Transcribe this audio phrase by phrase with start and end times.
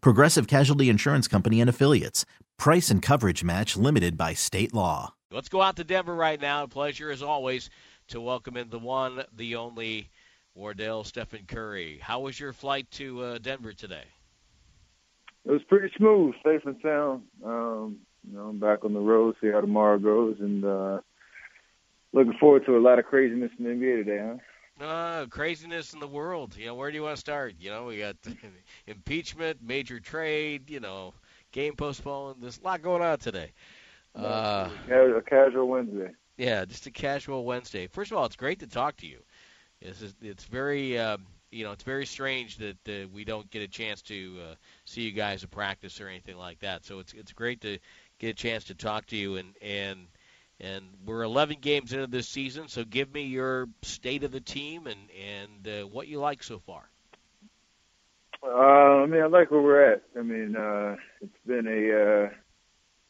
[0.00, 2.24] Progressive Casualty Insurance Company and Affiliates.
[2.58, 5.14] Price and coverage match limited by state law.
[5.30, 6.64] Let's go out to Denver right now.
[6.64, 7.70] A pleasure, as always,
[8.08, 10.08] to welcome in the one, the only
[10.54, 11.98] Wardell Stephen Curry.
[12.00, 14.04] How was your flight to uh, Denver today?
[15.44, 17.22] It was pretty smooth, safe and sound.
[17.44, 21.00] Um, you know, I'm back on the road, see how tomorrow goes, and uh,
[22.12, 24.36] looking forward to a lot of craziness in the NBA today, huh?
[24.80, 26.54] Uh, craziness in the world.
[26.56, 27.54] You know, where do you want to start?
[27.58, 28.16] You know, we got
[28.86, 31.14] impeachment, major trade, you know,
[31.50, 32.36] game postponed.
[32.40, 33.52] There's a lot going on today.
[34.14, 36.10] Uh, a casual Wednesday.
[36.36, 37.86] Yeah, just a casual Wednesday.
[37.86, 39.20] First of all, it's great to talk to you.
[39.80, 41.18] It's it's very uh,
[41.50, 45.02] you know it's very strange that uh, we don't get a chance to uh, see
[45.02, 46.84] you guys at practice or anything like that.
[46.84, 47.78] So it's it's great to
[48.18, 50.06] get a chance to talk to you and and
[50.60, 52.68] and we're 11 games into this season.
[52.68, 56.58] So give me your state of the team and and uh, what you like so
[56.58, 56.88] far.
[58.42, 60.02] Uh, I mean, I like where we're at.
[60.16, 62.30] I mean, uh, it's been a uh,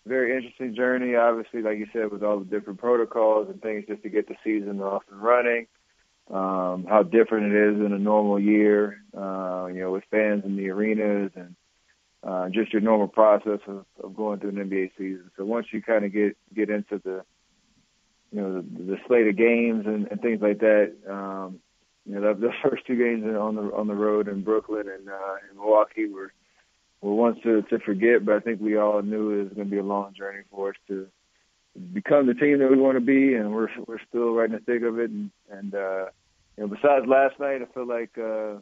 [0.07, 1.15] very interesting journey.
[1.15, 4.37] Obviously, like you said, with all the different protocols and things, just to get the
[4.45, 5.67] season off and running
[6.31, 10.57] um, how different it is in a normal year, uh, you know, with fans in
[10.57, 11.55] the arenas and
[12.25, 15.31] uh, just your normal process of, of going through an NBA season.
[15.37, 17.23] So once you kind of get get into the,
[18.37, 21.59] you know, the, the slate of games and, and things like that, um,
[22.05, 25.09] you know, the, the first two games on the on the road in Brooklyn and
[25.09, 26.33] uh, in Milwaukee were
[27.01, 28.27] were ones to to forget.
[28.27, 30.69] But I think we all knew it was going to be a long journey for
[30.69, 31.09] us to
[31.95, 34.59] become the team that we want to be, and we're we're still right in the
[34.59, 35.11] thick of it.
[35.11, 36.05] And, and uh,
[36.59, 38.61] you know, besides last night, I feel like uh,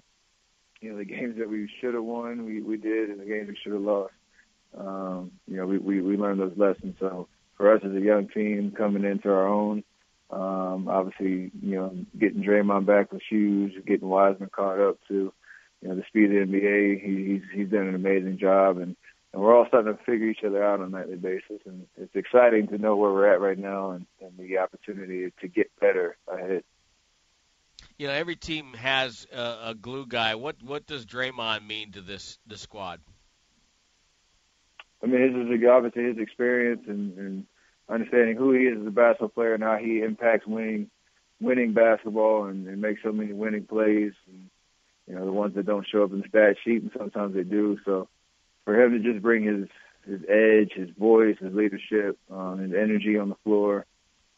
[0.81, 3.49] you know the games that we should have won, we we did, and the games
[3.49, 4.15] we should have lost.
[4.79, 6.95] Um, you know, we, we we learned those lessons.
[7.01, 7.27] So
[7.57, 9.85] for us as a young team coming into our own,
[10.31, 15.33] um, obviously, you know, getting Draymond back with shoes, getting Wiseman caught up to,
[15.81, 17.05] you know, the speed of the NBA.
[17.05, 18.97] He, he's he's done an amazing job, and
[19.33, 21.61] and we're all starting to figure each other out on a nightly basis.
[21.67, 25.49] And it's exciting to know where we're at right now and, and the opportunity to
[25.49, 26.63] get better ahead.
[27.99, 30.35] You know, every team has a, a glue guy.
[30.37, 33.01] What what does Draymond mean to this the squad?
[35.05, 37.47] I mean, his is obviously his experience and, and
[37.91, 40.91] understanding who he is as a basketball player and how he impacts winning
[41.41, 44.13] winning basketball and, and makes so many winning plays.
[44.27, 44.49] And,
[45.07, 47.43] you know, the ones that don't show up in the stat sheet, and sometimes they
[47.43, 47.77] do.
[47.85, 48.09] So
[48.65, 49.69] for him to just bring his
[50.07, 53.87] his edge, his voice, his leadership, um, his energy on the floor,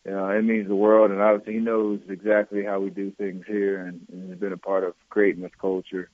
[0.04, 1.12] you know, it means the world.
[1.12, 4.56] And obviously, he knows exactly how we do things here, and, and has been a
[4.56, 6.10] part of creating this culture.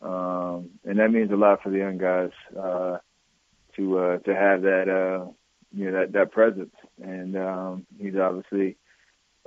[0.00, 2.98] Um, and that means a lot for the young guys uh,
[3.76, 5.30] to uh, to have that uh,
[5.72, 6.74] you know that that presence.
[7.02, 8.76] And um, he's obviously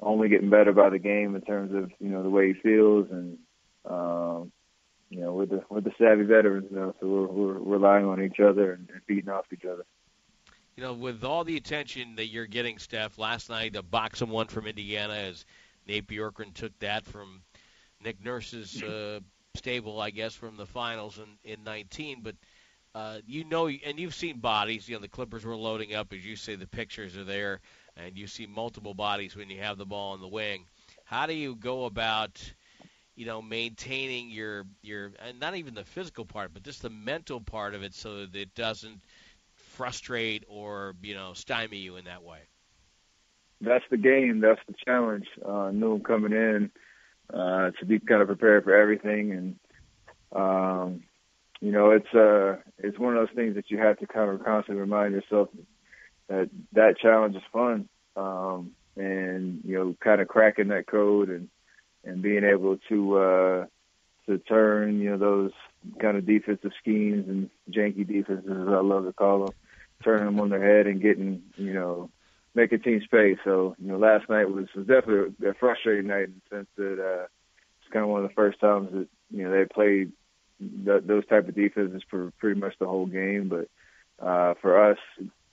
[0.02, 3.08] only getting better by the game in terms of you know the way he feels
[3.12, 3.38] and
[3.86, 4.52] um,
[5.14, 8.22] you know, we're the we're the savvy veterans you now, so we're we're relying on
[8.22, 9.86] each other and, and feeding off each other.
[10.76, 14.66] You know, with all the attention that you're getting, Steph, last night the box-and-one from
[14.66, 15.46] Indiana as
[15.88, 17.44] Nate Bjorkgren took that from
[18.04, 19.20] Nick Nurse's uh,
[19.56, 22.22] stable, I guess, from the finals in in 19.
[22.24, 22.36] But
[22.96, 24.88] uh, you know, and you've seen bodies.
[24.88, 26.56] You know, the Clippers were loading up, as you say.
[26.56, 27.62] The pictures are there,
[27.98, 30.66] and you see multiple bodies when you have the ball in the wing.
[31.06, 32.40] How do you go about
[33.16, 37.40] you know, maintaining your your and not even the physical part, but just the mental
[37.40, 39.02] part of it, so that it doesn't
[39.54, 42.40] frustrate or you know stymie you in that way.
[43.62, 44.40] That's the game.
[44.42, 45.28] That's the challenge.
[45.46, 46.72] Uh, knew him coming in
[47.34, 49.56] uh, to be kind of prepared for everything, and
[50.36, 51.04] um,
[51.64, 54.44] you know, it's uh, it's one of those things that you have to kind of
[54.44, 55.48] constantly remind yourself
[56.28, 57.88] that that challenge is fun,
[58.18, 61.48] um, and you know, kind of cracking that code and
[62.04, 63.66] and being able to uh,
[64.26, 65.52] to turn you know those
[66.02, 69.54] kind of defensive schemes and janky defenses, as I love to call them,
[70.04, 72.10] turning them on their head and getting you know
[72.54, 73.38] making teams pay.
[73.46, 77.00] So you know, last night was was definitely a frustrating night in the sense that
[77.00, 80.12] uh, it's kind of one of the first times that you know they played
[80.60, 83.50] th- those type of defenses for pretty much the whole game.
[83.50, 84.98] But uh, for us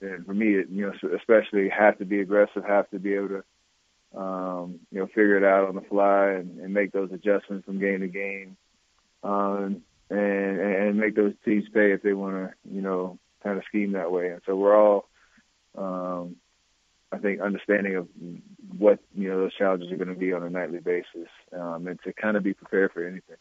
[0.01, 3.29] and for me, it, you know, especially have to be aggressive, have to be able
[3.29, 7.65] to um, you know figure it out on the fly and, and make those adjustments
[7.65, 8.57] from game to game.
[9.23, 13.63] Um, and, and make those teams pay if they want to, you know, kind of
[13.67, 14.29] scheme that way.
[14.29, 15.07] And so we're all,
[15.77, 16.35] um,
[17.11, 18.07] I think, understanding of
[18.77, 21.99] what you know those challenges are going to be on a nightly basis, um, and
[22.03, 23.37] to kind of be prepared for anything.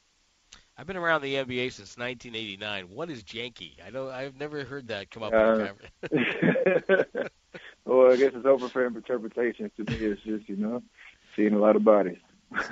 [0.81, 2.87] I've been around the NBA since 1989.
[2.95, 3.73] What is janky?
[3.87, 4.11] I don't.
[4.11, 5.35] I've never heard that come up.
[5.35, 5.67] Uh,
[7.85, 9.71] well, I guess it's open for interpretation.
[9.77, 10.83] To me, it's just you know
[11.37, 12.17] seeing a lot of bodies.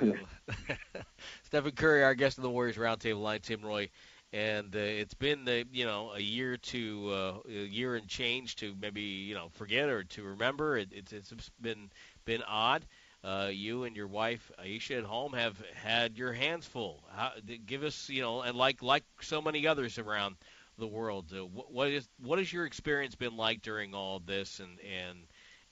[1.43, 3.89] Stephen Curry, our guest of the Warriors Roundtable line, Tim Roye,
[4.33, 8.55] and uh, it's been the you know a year to uh, a year and change
[8.55, 10.77] to maybe you know forget or to remember.
[10.77, 11.91] It, it's it's been
[12.25, 12.87] been odd.
[13.21, 17.03] Uh, you and your wife Ayesha at home have had your hands full.
[17.11, 17.31] How,
[17.65, 20.35] give us you know and like like so many others around
[20.77, 24.25] the world, uh, what, what is what has your experience been like during all of
[24.25, 25.19] this, and and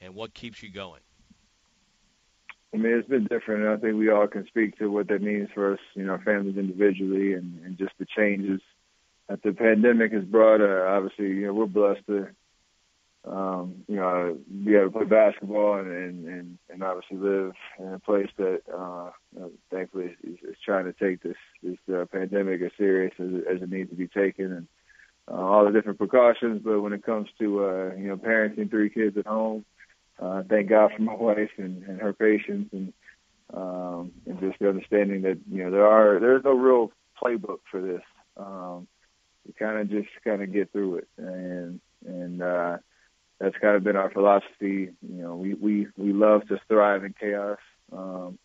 [0.02, 1.02] and what keeps you going?
[2.74, 3.64] I mean, it's been different.
[3.64, 6.18] And I think we all can speak to what that means for us, you know,
[6.24, 8.62] families individually, and, and just the changes
[9.30, 10.62] that the pandemic has brought.
[10.62, 12.28] Uh, obviously, you know, we're blessed to,
[13.26, 17.94] um, you know, be able to play basketball and and and, and obviously live in
[17.94, 19.10] a place that, uh,
[19.72, 23.70] thankfully, is, is trying to take this this uh, pandemic as serious as, as it
[23.70, 24.68] needs to be taken, and
[25.30, 26.62] uh, all the different precautions.
[26.64, 29.66] But when it comes to, uh, you know, parenting three kids at home
[30.20, 32.94] uh, thank God for my wife and, and her patience and
[33.54, 36.92] um, and just the understanding that you know there are there's no real
[37.22, 38.02] playbook for this.
[38.36, 38.88] Um,
[39.46, 42.78] we kind of just kind of get through it, and and uh,
[43.40, 44.90] that's kind of been our philosophy.
[45.02, 47.60] You know, we we we love to thrive in chaos.
[47.92, 48.38] Um,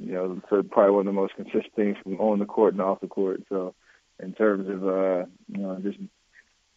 [0.00, 2.82] you know, so probably one of the most consistent things from on the court and
[2.82, 3.42] off the court.
[3.48, 3.74] So,
[4.20, 5.98] in terms of uh, you know just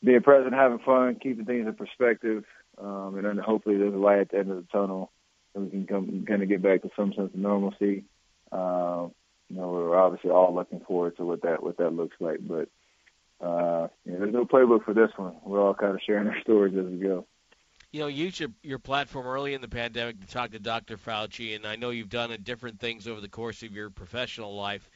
[0.04, 2.44] being present, having fun, keeping things in perspective,
[2.78, 5.12] um, and then hopefully there's a light at the end of the tunnel,
[5.54, 8.04] and we can come kind of get back to some sense of normalcy.
[8.52, 9.08] Uh,
[9.50, 12.68] you know, we're obviously all looking forward to what that what that looks like, but
[13.42, 15.36] uh, you know, there's no playbook for this one.
[15.44, 17.26] We're all kind of sharing our stories as we go.
[17.92, 20.98] You know, use your, your platform early in the pandemic to talk to Dr.
[20.98, 24.90] Fauci, and I know you've done different things over the course of your professional life,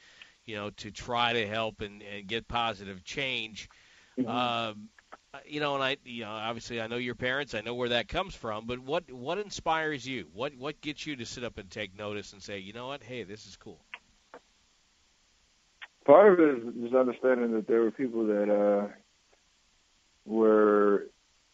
[0.46, 3.70] you know, to try to help and, and get positive change.
[4.18, 4.30] Mm-hmm.
[4.30, 4.90] Um,
[5.46, 7.54] you know, and I, you know, obviously I know your parents.
[7.54, 8.66] I know where that comes from.
[8.66, 10.28] But what what inspires you?
[10.34, 13.04] What what gets you to sit up and take notice and say, you know what,
[13.04, 13.80] hey, this is cool.
[16.06, 18.88] Part of it is just understanding that there were people that uh,
[20.26, 21.06] were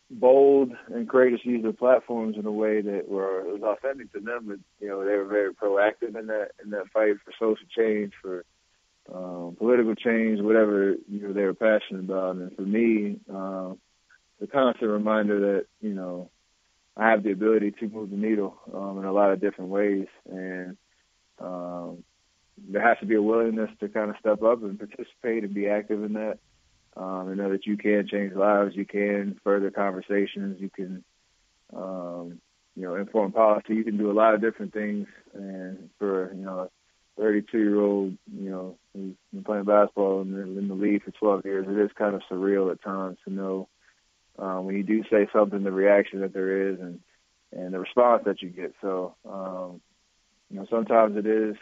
[0.10, 4.20] bold and courageous to use their platforms in a way that were was authentic to
[4.20, 4.46] them.
[4.48, 8.14] But you know, they were very proactive in that in that fight for social change,
[8.22, 8.46] for
[9.14, 12.36] um, political change, whatever you know they were passionate about.
[12.36, 13.74] And for me, uh,
[14.40, 16.30] the constant reminder that you know
[16.96, 20.08] I have the ability to move the needle um, in a lot of different ways,
[20.30, 20.78] and
[21.40, 22.04] um,
[22.58, 25.68] there has to be a willingness to kind of step up and participate and be
[25.68, 26.40] active in that.
[26.98, 31.04] Um, and know that you can change lives, you can further conversations, you can,
[31.76, 32.40] um,
[32.74, 33.76] you know, inform policy.
[33.76, 36.72] You can do a lot of different things, and for you know
[37.18, 41.12] 32 year old, you know, who's been playing basketball in the, in the league for
[41.12, 43.68] 12 years, it is kind of surreal at times to know
[44.38, 47.00] uh, when you do say something, the reaction that there is and
[47.52, 48.74] and the response that you get.
[48.82, 49.82] So, um,
[50.50, 51.56] you know, sometimes it is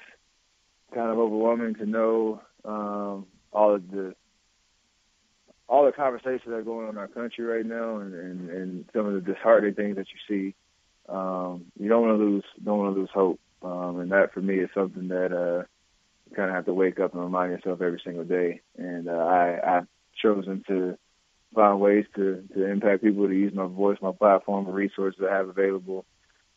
[0.94, 4.16] kind of overwhelming to know um, all of the
[5.68, 8.86] all the conversations that are going on in our country right now, and, and, and
[8.94, 10.56] some of the disheartening things that you see.
[11.10, 13.40] Um, you don't want to lose don't want to lose hope.
[13.62, 15.66] Um, and that for me is something that uh,
[16.30, 18.62] you kind of have to wake up and remind yourself every single day.
[18.78, 19.88] And uh, I, I've
[20.22, 20.98] chosen to
[21.56, 25.34] find ways to, to impact people, to use my voice, my platform, the resources I
[25.34, 26.06] have available.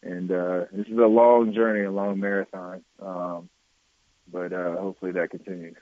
[0.02, 2.82] And uh, this is a long journey, a long marathon.
[3.00, 3.48] Um,
[4.32, 5.76] but uh, hopefully that continues.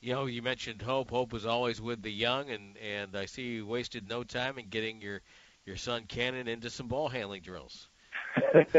[0.00, 1.10] You know, you mentioned hope.
[1.10, 4.68] Hope is always with the young, and and I see you wasted no time in
[4.68, 5.20] getting your
[5.64, 7.88] your son Cannon into some ball handling drills.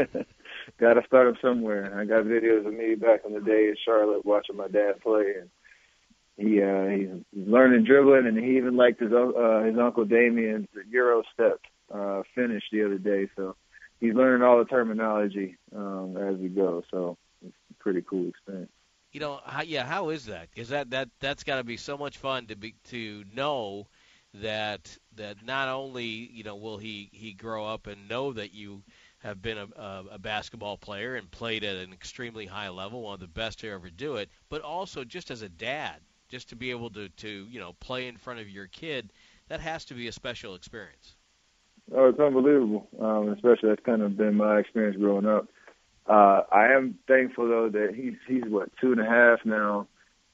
[0.78, 1.98] got to start him somewhere.
[1.98, 5.34] I got videos of me back in the day in Charlotte watching my dad play,
[5.40, 5.50] and
[6.36, 11.22] he uh, he's learning dribbling, and he even liked his uh, his uncle Damion's Euro
[11.32, 11.60] step
[11.92, 13.28] uh, finish the other day.
[13.36, 13.56] So
[14.00, 16.82] he's learning all the terminology um, as we go.
[16.90, 18.70] So it's a pretty cool experience.
[19.14, 20.50] You know, how, yeah, how is that?
[20.50, 23.86] Because that that that's got to be so much fun to be to know
[24.34, 28.82] that that not only you know will he he grow up and know that you
[29.18, 33.14] have been a, a, a basketball player and played at an extremely high level, one
[33.14, 36.56] of the best to ever do it, but also just as a dad, just to
[36.56, 39.12] be able to to you know play in front of your kid,
[39.46, 41.14] that has to be a special experience.
[41.94, 42.88] Oh, it's unbelievable.
[43.00, 45.46] Um, especially that's kind of been my experience growing up.
[46.06, 49.86] Uh, I am thankful though that he's he's what two and a half now,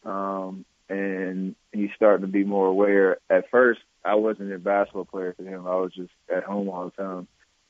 [0.05, 3.19] um, and he's starting to be more aware.
[3.31, 5.67] At first, I wasn't a basketball player for him.
[5.67, 7.29] I was just at home all the time.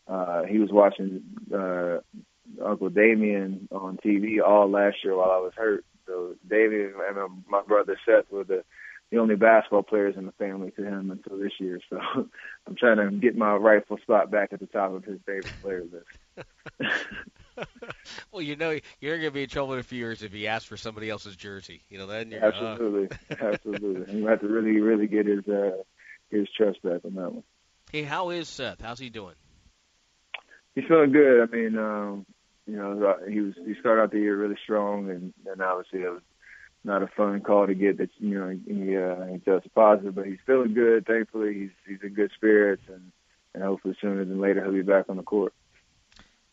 [0.09, 1.99] Uh, he was watching uh,
[2.65, 5.85] Uncle Damion on TV all last year while I was hurt.
[6.07, 8.65] So Damion and my brother Seth were the
[9.11, 11.81] the only basketball players in the family to him until this year.
[11.91, 11.99] So
[12.67, 15.83] I'm trying to get my rightful spot back at the top of his favorite player
[15.83, 16.07] list.
[18.33, 20.47] well, you know, you're going to be in trouble in a few years if he
[20.47, 21.83] asks for somebody else's jersey.
[21.89, 23.35] You know, then you're absolutely, uh...
[23.41, 24.15] absolutely.
[24.19, 25.83] You have to really, really get his uh,
[26.31, 27.43] his trust back on that one.
[27.93, 28.81] Hey, how is Seth?
[28.81, 29.35] How's he doing?
[30.75, 31.43] He's feeling good.
[31.43, 32.27] I mean, um,
[32.67, 36.01] you know, uh, he was he started out the year really strong, and and obviously
[36.01, 36.23] it was
[36.85, 37.99] not a fun call to get.
[37.99, 41.07] That you know he uh, he tested positive, but he's feeling good.
[41.07, 43.11] Thankfully, he's he's in good spirits, and
[43.55, 45.53] and hopefully sooner than later he'll be back on the court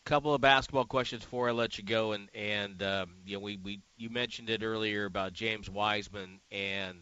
[0.08, 3.58] couple of basketball questions before I let you go, and and um, you know we,
[3.62, 6.98] we you mentioned it earlier about James Wiseman, and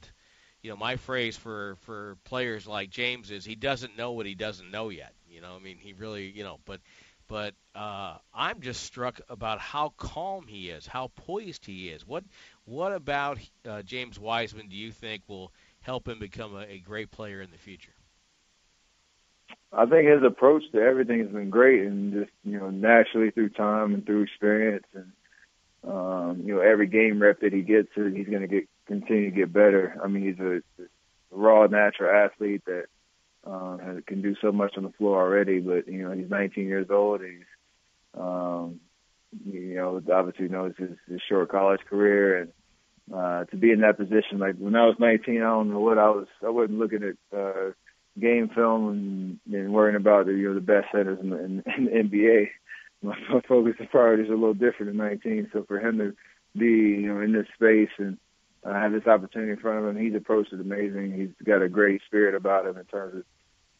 [0.60, 4.34] you know my phrase for for players like James is he doesn't know what he
[4.34, 5.12] doesn't know yet.
[5.28, 6.80] You know, I mean he really you know, but
[7.28, 12.04] but uh, I'm just struck about how calm he is, how poised he is.
[12.04, 12.24] What
[12.64, 17.12] what about uh, James Wiseman do you think will help him become a, a great
[17.12, 17.95] player in the future?
[19.76, 23.50] I think his approach to everything has been great, and just you know naturally through
[23.50, 25.12] time and through experience, and
[25.84, 29.36] um, you know every game rep that he gets, he's going to get continue to
[29.36, 30.00] get better.
[30.02, 30.86] I mean, he's a, a
[31.30, 32.86] raw natural athlete that
[33.44, 35.60] um, can do so much on the floor already.
[35.60, 37.20] But you know he's 19 years old.
[37.20, 37.44] He's
[38.18, 38.80] um,
[39.44, 42.52] you know obviously knows his, his short college career and.
[43.14, 45.96] Uh, to be in that position, like when I was 19, I don't know what
[45.96, 46.26] I was.
[46.44, 47.70] I wasn't looking at uh,
[48.18, 48.88] game film
[49.46, 52.18] and, and worrying about the you know the best centers in the, in, in the
[52.18, 52.48] NBA.
[53.02, 53.14] My,
[53.46, 55.50] focus and priorities are a little different in 19.
[55.52, 56.14] So for him to
[56.58, 56.66] be
[57.02, 58.18] you know in this space and
[58.64, 61.12] uh, have this opportunity in front of him, he's approached it amazing.
[61.12, 63.24] He's got a great spirit about him in terms of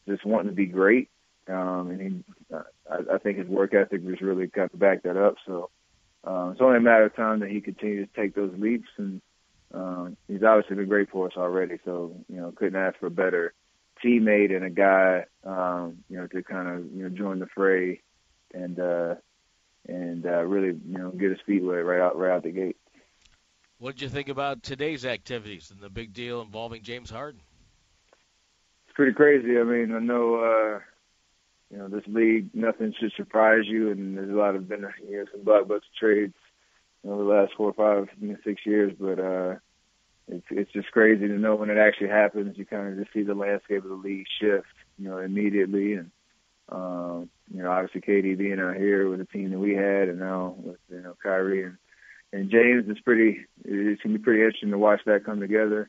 [0.07, 1.09] just wanting to be great.
[1.49, 5.03] Um, and he, uh, I, I think his work ethic was really got to back
[5.05, 5.37] that up.
[5.47, 5.71] So
[6.25, 8.89] uh, it's only a matter of time that he continues to take those leaps.
[8.97, 9.21] And
[9.73, 11.79] uh, he's obviously been great for us already.
[11.85, 13.55] So you know, couldn't ask for better
[14.05, 18.03] teammate and a guy, um, you know, to kind of you know join the fray
[18.53, 19.15] and uh,
[19.89, 22.77] and uh, really you know get his feet wet right out right out the gate.
[23.79, 27.41] What did you think about today's activities and the big deal involving James Harden?
[28.87, 29.59] It's pretty crazy.
[29.59, 30.81] I mean, I know uh,
[31.71, 35.19] you know this league, nothing should surprise you, and there's a lot of been you
[35.19, 36.35] know some blockbuster trades
[37.07, 39.57] over the last four five, you know, six years, but uh,
[40.29, 42.59] it's it's just crazy to know when it actually happens.
[42.59, 44.67] You kind of just see the landscape of the league shift,
[44.99, 45.95] you know, immediately.
[45.95, 46.11] And
[46.69, 50.19] um, you know, obviously KD being out here with the team that we had, and
[50.19, 51.77] now with you know Kyrie and
[52.33, 53.47] and James, it's pretty.
[53.65, 55.89] It's gonna be pretty interesting to watch that come together.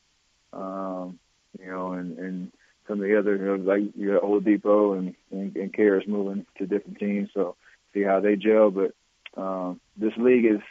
[0.54, 1.20] Um,
[1.60, 2.52] you know, and and
[2.88, 6.46] some of the other, you know, like you know, Oladipo and and, and Caris moving
[6.58, 7.56] to different teams, so
[7.94, 8.72] see how they gel.
[8.72, 8.94] But
[9.36, 10.62] um, this league is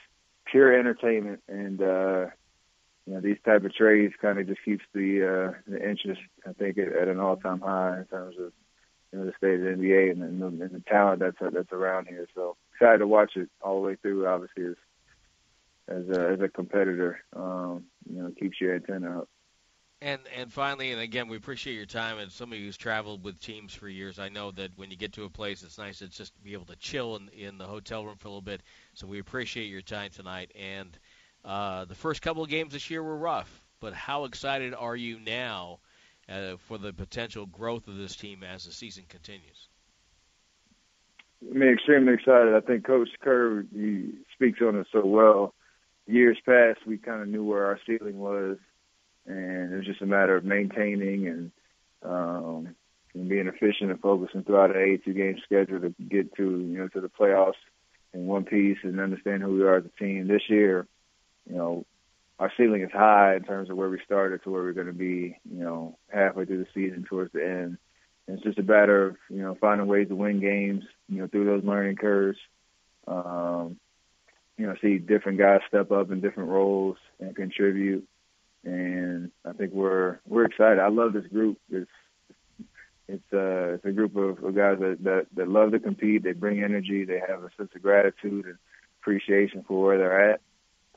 [0.51, 2.27] pure entertainment, and uh,
[3.07, 6.53] you know, these type of trades kind of just keeps the uh, the interest, I
[6.53, 8.53] think, at, at an all time high in terms of
[9.13, 12.09] you know the state of the NBA and, the, and the talent that's that's around
[12.09, 12.27] here.
[12.35, 14.27] So excited to watch it all the way through.
[14.27, 14.77] Obviously, as
[15.89, 19.29] as a, as a competitor, um, you know, keeps your antenna up.
[20.03, 22.19] And and finally, and again, we appreciate your time.
[22.19, 25.25] And somebody who's traveled with teams for years, I know that when you get to
[25.25, 28.17] a place, it's nice to just be able to chill in in the hotel room
[28.17, 28.63] for a little bit.
[28.95, 30.51] So we appreciate your time tonight.
[30.55, 30.99] And
[31.47, 35.21] uh, the first couple of games this year were rough, but how excited are you
[35.21, 35.79] now
[36.29, 39.69] uh, for the potential growth of this team as the season continues?
[41.49, 42.55] I mean, extremely excited.
[42.55, 45.55] I think Coach Kerr he speaks on it so well.
[46.09, 48.59] Years past, we kind of knew where our ceiling was,
[49.27, 51.53] and it was just a matter of maintaining and,
[52.03, 52.75] um,
[53.15, 56.89] and being efficient and focusing throughout an 82 game schedule to get to you know
[56.89, 57.55] to the playoffs
[58.15, 60.27] in one piece and understand who we are as a team.
[60.27, 60.87] This year,
[61.49, 61.87] you know,
[62.39, 64.93] our ceiling is high in terms of where we started to where we're going to
[64.93, 67.79] be, you know, halfway through the season towards the end.
[68.27, 71.29] And it's just a matter of, you know, finding ways to win games, you know,
[71.29, 72.39] through those learning curves.
[73.07, 73.79] Um,
[74.59, 78.07] you know, see different guys step up in different roles and contribute.
[78.65, 80.79] And I think we're we're excited.
[80.79, 81.59] I love this group.
[81.71, 81.91] It's
[83.09, 86.25] it's uh it's a group of, of guys that, that that love to compete.
[86.25, 87.05] They bring energy.
[87.05, 88.59] They have a sense of gratitude and
[89.01, 90.41] appreciation for where they're at,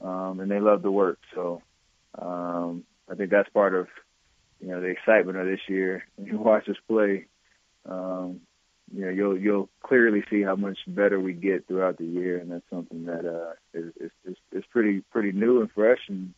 [0.02, 1.20] um, and they love to work.
[1.34, 1.62] So
[2.18, 3.88] um, I think that's part of
[4.60, 6.04] you know the excitement of this year.
[6.16, 7.26] When you watch us play,
[7.88, 8.42] um,
[8.94, 12.52] you know you'll you'll clearly see how much better we get throughout the year, and
[12.52, 16.34] that's something that uh, is, is, is is pretty pretty new and fresh, and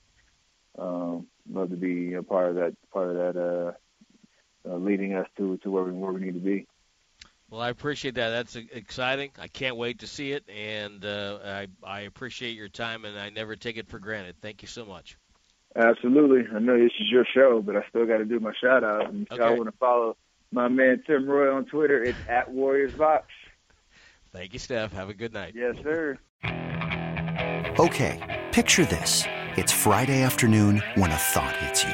[0.77, 5.15] um, love to be you know, part of that part of that uh, uh, leading
[5.15, 6.67] us to to where we where we need to be.
[7.51, 8.29] Well, I appreciate that.
[8.29, 9.31] That's exciting.
[9.37, 13.29] I can't wait to see it, and uh, I I appreciate your time, and I
[13.29, 14.37] never take it for granted.
[14.41, 15.17] Thank you so much.
[15.75, 16.43] Absolutely.
[16.55, 19.09] I know this is your show, but I still got to do my shout out.
[19.09, 19.43] And if Okay.
[19.43, 20.15] y'all want to follow
[20.53, 23.25] my man Tim Roye on Twitter, it's at Warriors Box.
[24.31, 24.93] Thank you, Steph.
[24.93, 25.53] Have a good night.
[25.53, 26.17] Yes, sir.
[27.79, 29.25] Okay, picture this.
[29.57, 31.93] It's Friday afternoon when a thought hits you.